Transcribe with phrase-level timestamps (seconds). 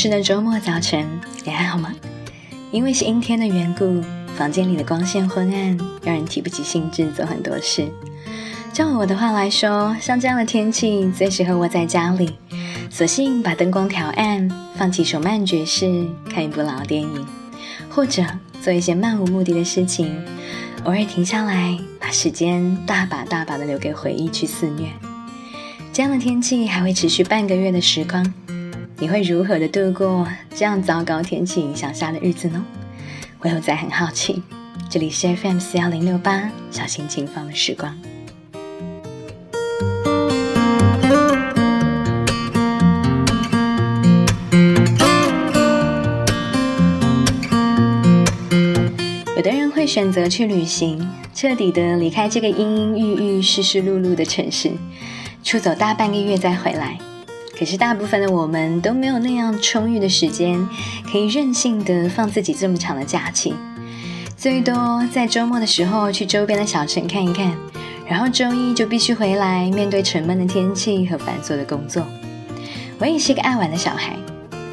[0.00, 1.04] 是的周末早晨，
[1.44, 1.92] 你还好吗？
[2.70, 4.00] 因为是阴天的缘故，
[4.36, 7.88] 房间里的光线昏暗，让人提不起兴致做很多事。
[8.72, 12.36] 照我的话来说，像这样的天气最适合窝在家里，
[12.88, 17.26] 索性把灯光调暗，放几首慢爵士，看一部老电影，
[17.90, 18.24] 或者
[18.62, 20.16] 做一些漫无目的的事情，
[20.84, 24.92] 偶尔停下来，把时间大把大把的留给回忆去肆虐。
[25.92, 28.32] 这样的天气还会持续半个月的时光。
[29.00, 32.64] 你会如何的度过这样糟糕天气影响下的日子呢？
[33.38, 34.42] 我又在很好奇。
[34.90, 37.96] 这里是 FM 四幺零六八，小心轻放的时光。
[49.36, 54.72] 有的人会选择去旅行，彻底的离开这个阴阴郁郁、湿湿漉漉的城市，
[55.44, 56.98] 出走大半个月再回来。
[57.58, 60.68] 可是大部分的我们都没有那样充裕的时间，
[61.10, 63.52] 可以任性的放自己这么长的假期。
[64.36, 67.52] 最多在周末的时候去周边的小城看一看，
[68.06, 72.06] 然后周一就必须回来面对沉闷的天气和繁琐的工作。
[73.00, 74.16] 我也是个爱玩的小孩，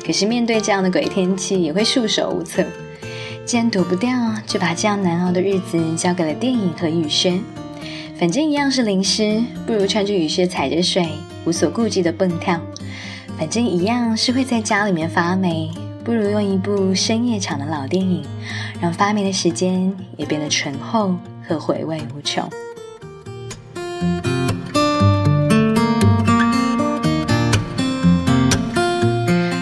[0.06, 2.64] 可是面对这样的鬼天气也会束手无策。
[3.46, 4.12] 既然躲不掉，
[4.46, 7.42] 就把这样难熬的日子交给了电影和雨轩。
[8.20, 11.08] 反正一样是淋湿，不如穿着雨靴踩着水，
[11.46, 12.62] 无所顾忌的蹦跳。
[13.38, 15.70] 反正一样是会在家里面发霉，
[16.04, 18.26] 不如用一部深夜场的老电影，
[18.80, 22.50] 让发霉的时间也变得醇厚和回味无穷。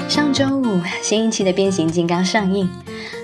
[0.07, 2.69] 上周五，新一期的《变形金刚》上映，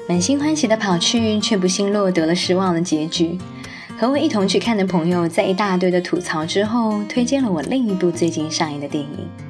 [0.09, 3.37] 满心欢喜的跑去，却不幸落得了失望的结局。
[3.97, 9.48] 和我一同去看的朋友，在一大堆的吐槽之后，推荐了我另一部最近上映的电影。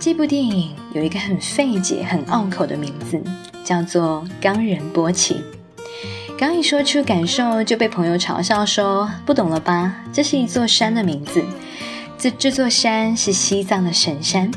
[0.00, 3.20] 这部电影有一个很费解、很拗口的名字，
[3.64, 5.34] 叫做《冈仁波齐》。
[6.38, 9.96] 刚一说出感受，就被朋友嘲笑说：“不懂了吧？
[10.12, 11.42] 这是一座山的名字。
[12.16, 14.48] 这这座山是西藏的神山。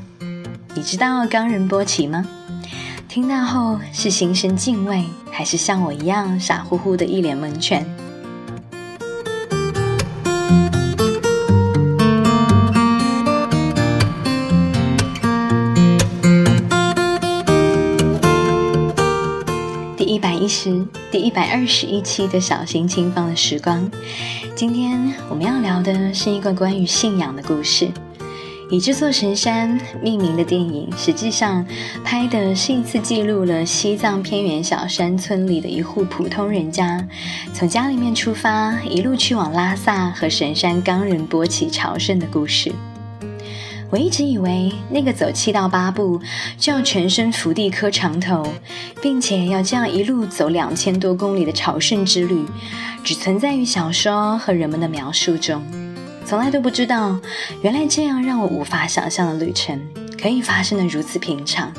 [0.75, 2.23] 你知道冈仁波齐吗？”
[3.09, 7.83] 听到后是心生敬畏，还是像我一样傻乎乎的一脸蒙圈？
[21.21, 23.89] 一百二十一期的小心轻放的时光。
[24.55, 27.87] 今天我们要聊的是一个关于信仰的故事。
[28.71, 31.65] 以这座神山命名的电影，实际上
[32.05, 37.05] 拍的是一次记录了西藏偏远小山村里的一户普通人家，
[37.53, 42.71] 从家里面出发，一路去往拉萨和神山冈仁波齐朝圣的故事。
[43.91, 46.19] 我一直以为那个走七到八步
[46.57, 48.47] 就要全身伏地磕长头，
[49.01, 52.45] 并且要这样一路走两千多公里的朝圣之旅，
[53.03, 55.61] 只存在于小说和人们的描述中，
[56.25, 57.19] 从来都不知道，
[57.61, 59.77] 原来这样让我无法想象的旅程
[60.21, 61.73] 可以发生的如此平常，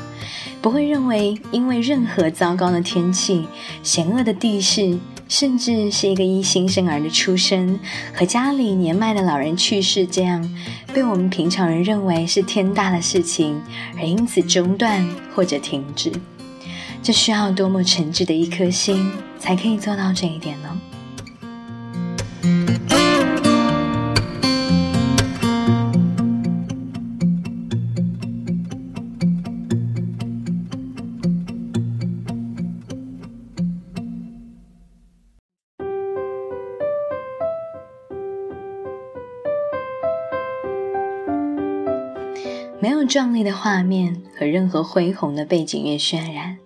[0.61, 3.47] 不会认为因为任何糟糕的天气、
[3.81, 4.99] 险恶的地势。
[5.27, 7.79] 甚至是一个一新生儿的出生
[8.13, 10.47] 和家里年迈的老人去世，这样
[10.93, 13.61] 被我们平常人认为是天大的事情，
[13.97, 16.11] 而因此中断或者停止，
[17.01, 20.79] 这需要多么诚挚的一颗心才可以做到这一点呢？
[43.13, 46.57] 壮丽的画面和任何恢宏的背景乐渲染，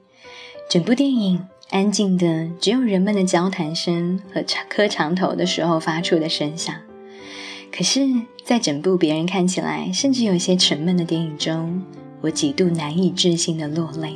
[0.69, 6.73] 整部电影安静的只有人们的交谈声和磕长头的时候发出的声响。
[7.69, 8.07] 可是，
[8.45, 11.83] 在整部别人看起来甚至有些沉闷的电影中，
[12.21, 14.15] 我几度难以置信的落泪。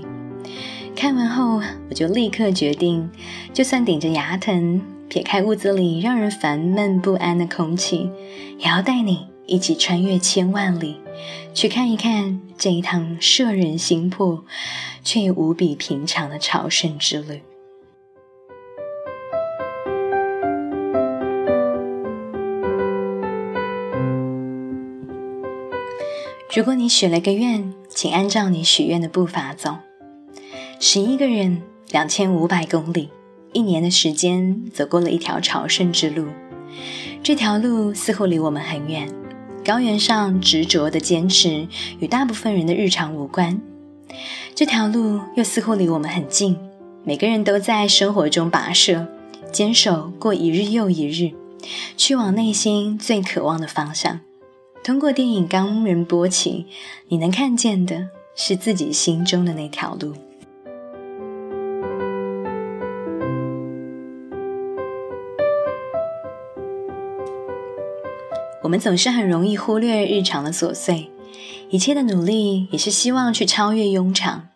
[0.95, 3.10] 看完后，我就立刻决定，
[3.51, 8.10] 就算顶着牙疼，撇开屋子里让人烦闷不安的空气，
[8.57, 11.01] 也要带你一起穿越千万里。
[11.53, 14.45] 去看一看这一趟摄人心魄
[15.03, 17.41] 却又无比平常的朝圣之旅。
[26.55, 29.77] 如果你许了个愿，请按照你许愿的步伐走。
[30.79, 31.61] 十一个人，
[31.91, 33.09] 两千五百公里，
[33.53, 36.27] 一年的时间，走过了一条朝圣之路。
[37.23, 39.20] 这条路似乎离我们很远。
[39.63, 41.68] 高原上执着的坚持
[42.00, 43.62] 与大部分人的日常无关，
[44.56, 46.58] 这条路又似乎离我们很近，
[47.04, 49.08] 每个人都在生活中跋涉，
[49.52, 51.34] 坚守过一日又一日，
[51.96, 54.19] 去往内心最渴望的方向。
[54.84, 56.66] 通过电影《冈仁波齐》，
[57.10, 60.16] 你能看见的是自己心中的那条路。
[68.71, 71.12] 我们总是很容易忽略日常的琐碎，
[71.71, 74.47] 一切的努力也是希望去超越庸常。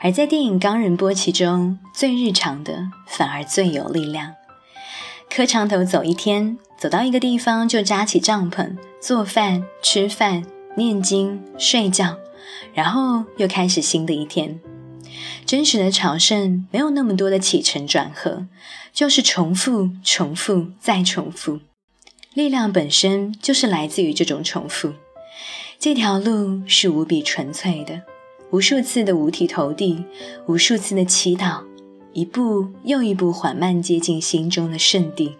[0.00, 4.32] 而在电影《冈仁波齐》中，最日常的反而最有力量。
[5.28, 10.46] 磕长头走一天，走到一个地方就扎起帐篷，做饭、吃饭、
[10.78, 12.16] 念经、睡觉，
[12.72, 14.60] 然后又开始新的一天。
[15.44, 18.46] 真实的朝圣没有那么多的起承转合，
[18.94, 21.60] 就是重复、重复再重复。
[22.34, 24.92] 力量本身就是来自于这种重复。
[25.78, 28.02] 这条路是无比纯粹的，
[28.50, 30.04] 无数次的五体投地，
[30.46, 31.62] 无数次的祈祷，
[32.12, 35.36] 一步又一步缓慢接近心中的圣地。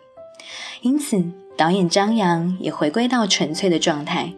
[0.82, 1.24] 因此，
[1.56, 4.34] 导演张扬也回归到纯粹的状态，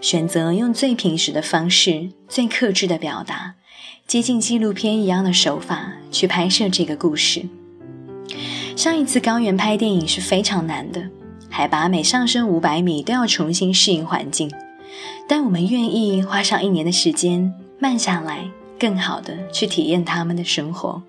[0.00, 3.54] 选择用最平实的方式、最克制的表达，
[4.06, 7.46] 接近纪录片一样的手法去拍摄这个故事。
[8.76, 11.08] 上一次高原拍电影是非常难的。
[11.48, 14.50] 海拔每上升五百米，都要重新适应环境。
[15.28, 21.02] 但我们愿意花上一年的时间，慢下来，更好的去体验他们的生活。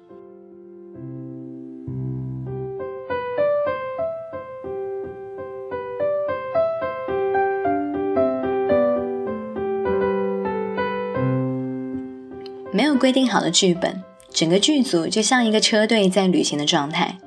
[12.71, 17.17] 没有规定好的剧本，整个剧组就像一个车队在旅行的状态，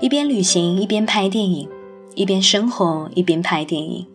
[0.00, 1.68] 一边旅行一边拍电影。
[2.14, 4.06] 一边生活一边拍电影，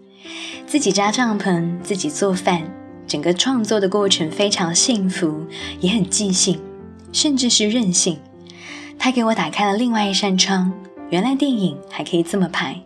[0.66, 2.64] 自己扎帐篷，自己做饭，
[3.08, 5.46] 整个创作的过程非常幸福，
[5.80, 6.60] 也很即兴，
[7.12, 8.20] 甚至是任性。
[9.00, 10.72] 他给我打开了另外一扇窗，
[11.10, 12.82] 原来电影还可以这么拍。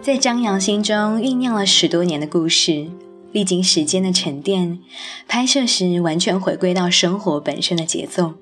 [0.00, 2.86] 在张扬心中酝酿了十多年的故事，
[3.32, 4.78] 历经时间的沉淀，
[5.26, 8.34] 拍摄时完全回归到生活本身的节奏。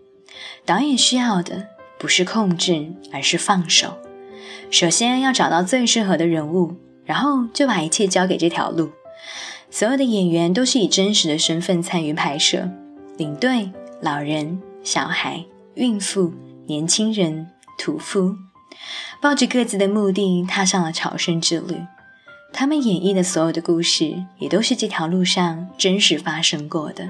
[0.64, 1.68] 导演需要的
[1.98, 3.96] 不是控制，而是放手。
[4.70, 6.74] 首先要找到最适合的人物，
[7.04, 8.90] 然后就把一切交给这条路。
[9.70, 12.68] 所有的演员都是以真实的身份参与拍摄，
[13.16, 13.70] 领队、
[14.00, 16.32] 老人、小孩、孕妇、
[16.66, 17.48] 年轻人、
[17.78, 18.36] 屠夫，
[19.20, 21.76] 抱着各自的目的踏上了朝圣之旅。
[22.52, 27.08] 他们演绎的所有的故事，也都是这条路上真实发生过的：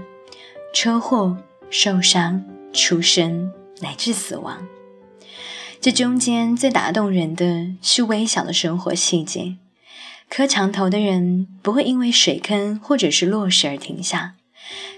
[0.75, 1.37] 车祸、
[1.71, 2.43] 受伤、
[2.73, 4.67] 出生，乃至死亡。
[5.81, 9.57] 这中间最打动人的是微小的生活细节。
[10.29, 14.35] 磕长头的人不会因为水坑或者是落石而停下，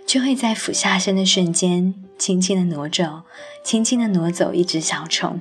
[0.06, 3.24] 却会在俯下身的瞬间，轻轻的挪走，
[3.62, 5.40] 轻轻的挪走一只小虫。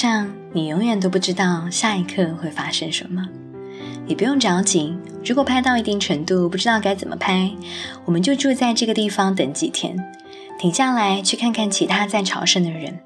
[0.00, 3.28] 上，你永远都不知道下一刻会发生什么。
[4.06, 7.50] 你不用着急，如果拍到一定程度不知道该怎么拍，
[8.06, 9.94] 我们就住在这个地方等几天，
[10.58, 12.98] 停下来去看看其他在朝圣的人，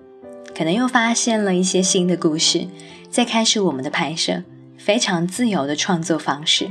[0.56, 2.68] 可能又发现了一些新的故事，
[3.10, 4.44] 再开始我们的拍摄，
[4.78, 6.68] 非常自由的创作方式。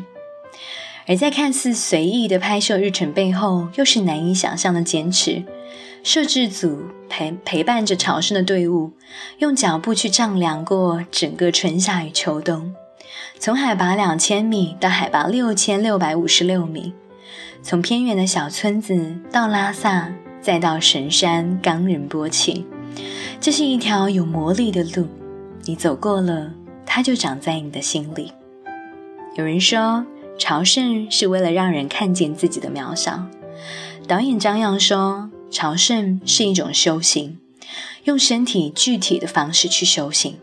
[1.06, 5.44] 而在看似随意的拍摄日程背后，又是难以想象的坚持。
[6.04, 8.92] 摄制组陪陪伴着朝圣的队伍，
[9.38, 12.76] 用脚步去丈量过整个春夏与秋冬，
[13.40, 16.94] 从海拔两千米到海拔六千六百五十六米，
[17.62, 22.66] 从偏远的小村子到拉萨，再到神山冈仁波齐，
[23.40, 25.08] 这是一条有魔力的路，
[25.64, 26.52] 你走过了，
[26.86, 28.34] 它就长在你的心里。
[29.36, 30.06] 有人说，
[30.38, 33.24] 朝圣是为了让人看见自己的渺小。
[34.06, 35.30] 导演张扬说。
[35.54, 37.38] 朝圣是一种修行，
[38.06, 40.40] 用身体具体的方式去修行。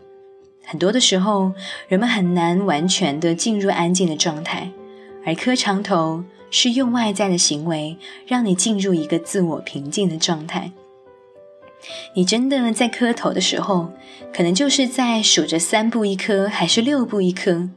[0.63, 1.51] 很多的时候，
[1.89, 4.71] 人们很难完全的进入安静的状态，
[5.25, 10.71] 而磕长头是用外在的行为让你进入一个自我平静的状态。
[12.13, 13.91] 你真的在磕头的时候，
[14.33, 17.69] 可能就是在数着三步一磕还是六步一磕，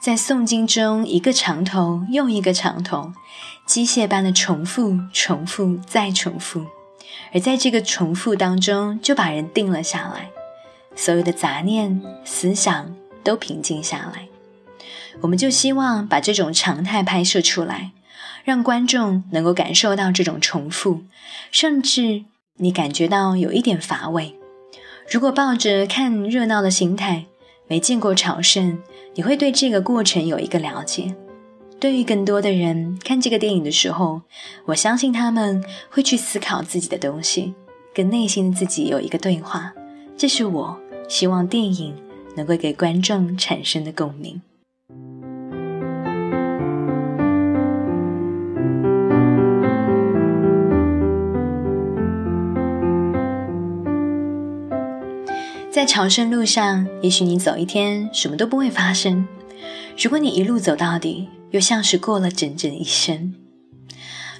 [0.00, 3.12] 在诵经中一个长头又一个长头，
[3.66, 6.66] 机械般的重复、重复再重复。
[7.32, 10.30] 而在这个重复当中，就把人定了下来，
[10.96, 14.28] 所有的杂念、思想都平静下来。
[15.20, 17.92] 我们就希望把这种常态拍摄出来，
[18.44, 21.02] 让观众能够感受到这种重复，
[21.50, 22.24] 甚至
[22.58, 24.38] 你感觉到有一点乏味。
[25.10, 27.26] 如果抱着看热闹的心态，
[27.66, 28.78] 没见过朝圣，
[29.14, 31.16] 你会对这个过程有一个了解。
[31.80, 34.22] 对于更多的人看这个电影的时候，
[34.66, 37.54] 我相信他们会去思考自己的东西，
[37.92, 39.74] 跟内心的自己有一个对话。
[40.16, 41.92] 这是我希望电影
[42.36, 44.40] 能够给观众产生的共鸣。
[55.74, 59.26] 在朝圣路上，也许你走一天什么都不会发生；
[60.00, 63.34] 如果你一路走到底，又像是过了整整一生。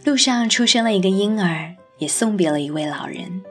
[0.04, 3.42] 路上出生了一个婴儿，也送别了一位老人。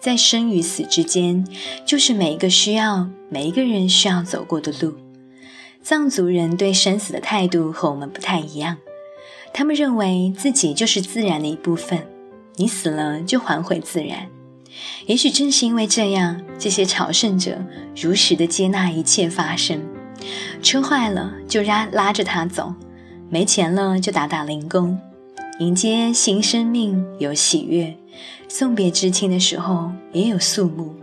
[0.00, 1.46] 在生与死之间，
[1.86, 4.94] 就是每一个需要每一个人需要走过的路。
[5.80, 8.78] 藏族人对生死的态度和我们不太一样，
[9.54, 12.04] 他们认为自己就是自然的一部分，
[12.56, 14.26] 你死了就还回自然。
[15.06, 17.58] 也许正是因为这样，这些朝圣者
[17.96, 19.80] 如实的接纳一切发生。
[20.62, 22.74] 车坏了就拉拉着他走，
[23.30, 24.98] 没钱了就打打零工。
[25.60, 27.96] 迎接新生命有喜悦，
[28.48, 30.94] 送别至亲的时候也有肃穆。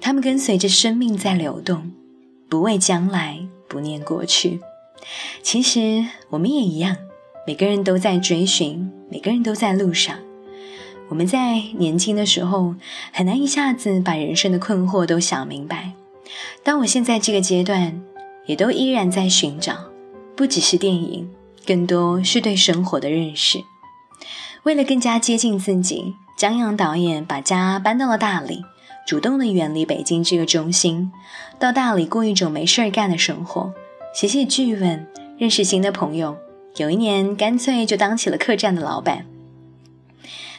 [0.00, 1.92] 他们跟随着生命在流动，
[2.48, 4.60] 不畏将来，不念过去。
[5.42, 6.96] 其实我们也一样，
[7.46, 10.16] 每个人都在追寻，每个人都在路上。
[11.08, 12.74] 我们在年轻的时候
[13.12, 15.92] 很难一下子把人生的困惑都想明白，
[16.62, 18.02] 当我现在这个阶段，
[18.46, 19.74] 也都依然在寻找，
[20.34, 21.30] 不只是电影，
[21.66, 23.58] 更多是对生活的认识。
[24.62, 28.62] 为了更加接近自己，张扬导演把家搬到了大理，
[29.06, 31.12] 主动的远离北京这个中心，
[31.58, 33.72] 到大理过一种没事儿干的生活，
[34.14, 35.06] 写写剧本，
[35.36, 36.36] 认识新的朋友。
[36.76, 39.26] 有一年，干脆就当起了客栈的老板。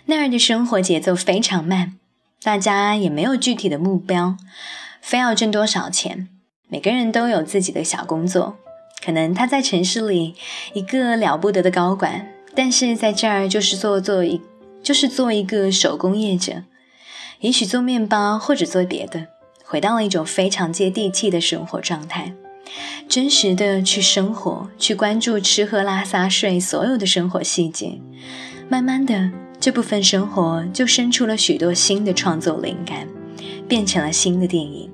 [0.06, 1.94] 那儿的生活节奏非常慢，
[2.42, 4.36] 大家也没有具体的目标，
[5.02, 6.28] 非要挣多少钱。
[6.68, 8.58] 每个人都有自己的小工作，
[9.06, 10.36] 可能他在城市里
[10.74, 14.42] 一个了不得的高管，但是在这儿就是做做一
[14.82, 16.64] 就是做一个手工业者，
[17.40, 19.28] 也许做面包或者做别的，
[19.64, 22.34] 回到了一种非常接地气的生活状态，
[23.08, 28.02] 真实的去生活，去关注吃喝拉撒睡所有的生活细节，
[28.68, 29.32] 慢慢的。
[29.64, 33.08] 这部分生活就生出了许多新的创作灵感，
[33.66, 34.92] 变成了新的电影。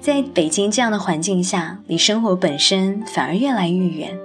[0.00, 4.18] 在北京这样的环境下，离生活本身反而越来越远，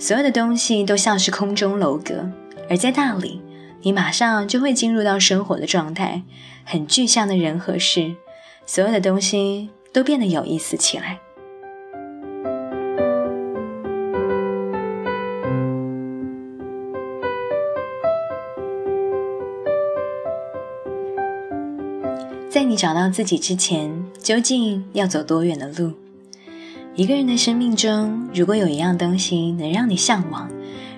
[0.00, 2.28] 所有的东西都像是空中楼阁。
[2.68, 3.40] 而在大理，
[3.82, 6.24] 你马上就会进入到生活的状态，
[6.64, 8.16] 很具象的人和事，
[8.66, 11.20] 所有的东西都变得有意思起来。
[22.56, 25.92] 在你找到自己之前，究竟要走多远的路？
[26.94, 30.50] 一个人的生命中，如果有一样东西能让你向往，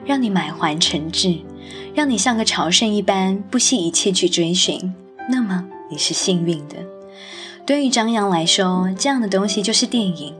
[0.04, 1.40] 让你满怀诚挚，
[1.96, 4.94] 让你像个朝圣一般不惜一切去追寻，
[5.28, 6.76] 那么你是幸运的。
[7.66, 10.32] 对于张扬来说，这样的东西就是电影。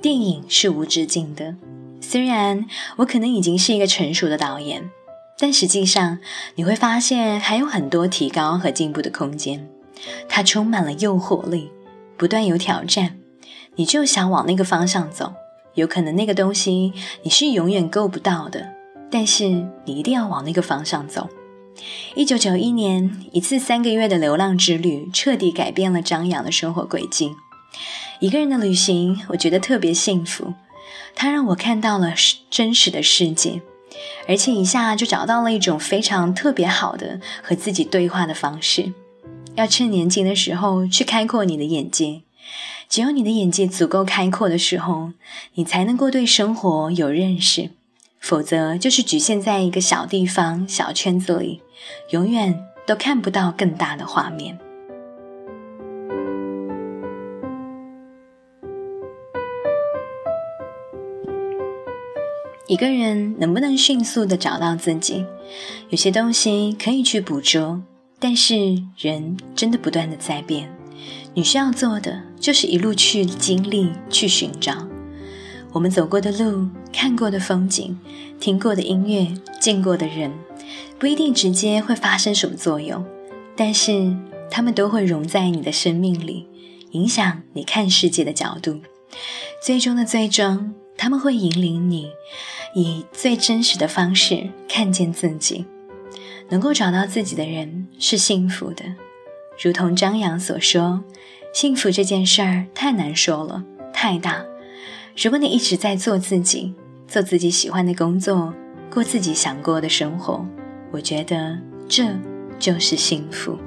[0.00, 1.56] 电影是无止境的。
[2.00, 2.66] 虽然
[2.98, 4.88] 我可能已经是一个成熟的导演，
[5.40, 6.20] 但实际上
[6.54, 9.68] 你会发现还有很多提高和进步的空间。
[10.28, 11.70] 它充满了诱惑力，
[12.16, 13.18] 不断有挑战，
[13.76, 15.32] 你就想往那个方向走。
[15.74, 18.72] 有可能那个东西你是永远够不到的，
[19.10, 19.44] 但是
[19.84, 21.28] 你一定要往那个方向走。
[22.14, 27.32] 一九九一年，一次三个月的流浪之旅，彻底改变了张扬的生活轨迹。
[28.20, 30.54] 一个人的旅行，我觉得特别幸福。
[31.14, 32.14] 它让我看到了
[32.48, 33.60] 真实的世界，
[34.26, 38.94] 而且一下就找到了一种非常特别好的和自己对话的方式。
[39.56, 42.20] 要趁年轻的时候去开阔你的眼界，
[42.90, 45.12] 只有你的眼界足够开阔的时候，
[45.54, 47.70] 你才能够对生活有认识，
[48.20, 51.62] 否则就是局限在一个小地方、小圈子里，
[52.10, 54.58] 永远都看不到更大的画面。
[62.68, 65.24] 一个人能不能迅速的找到自己，
[65.88, 67.80] 有些东西可以去捕捉。
[68.18, 70.74] 但是人真的不断的在变，
[71.34, 74.86] 你需要做的就是一路去经历、去寻找。
[75.72, 77.98] 我们走过的路、看过的风景、
[78.40, 79.28] 听过的音乐、
[79.60, 80.32] 见过的人，
[80.98, 83.04] 不一定直接会发生什么作用，
[83.54, 84.16] 但是
[84.50, 86.46] 他们都会融在你的生命里，
[86.92, 88.80] 影响你看世界的角度。
[89.62, 92.08] 最终的最终，他们会引领你，
[92.74, 95.66] 以最真实的方式看见自己。
[96.48, 98.84] 能够找到自己的人是幸福的，
[99.62, 101.02] 如同张扬所说
[101.52, 104.44] ：“幸福这件事儿太难说了，太大。
[105.16, 106.74] 如果你一直在做自己，
[107.08, 108.54] 做自己喜欢的工作，
[108.92, 110.46] 过自己想过的生活，
[110.92, 112.04] 我觉得这
[112.58, 113.58] 就是幸福。”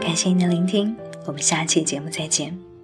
[0.00, 2.75] 感谢您的聆听，我们下期节目再见。